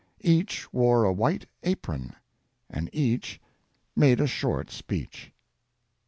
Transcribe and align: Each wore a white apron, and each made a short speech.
Each 0.23 0.73
wore 0.73 1.03
a 1.03 1.13
white 1.13 1.45
apron, 1.61 2.15
and 2.71 2.89
each 2.91 3.39
made 3.95 4.19
a 4.19 4.25
short 4.25 4.71
speech. 4.71 5.31